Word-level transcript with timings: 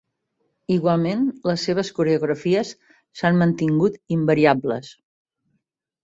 Igualment, 0.75 1.25
les 1.49 1.65
seves 1.67 1.91
coreografies 1.99 2.71
s'han 3.19 3.37
mantingut 3.41 3.99
invariables. 4.17 4.89